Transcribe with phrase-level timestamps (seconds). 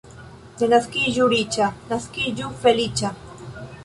[0.59, 3.13] Ne naskiĝu riĉa, naskiĝu feliĉa.